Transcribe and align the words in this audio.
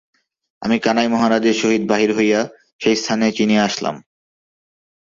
আমি 0.61 0.77
কানাই 0.79 1.07
মহারাজের 1.07 1.55
সহিত 1.61 1.83
বাহির 1.87 2.11
হইয়া 2.17 2.39
সেইস্থান 2.81 3.21
চিনিয়া 3.37 3.63
আসিলাম। 3.63 3.95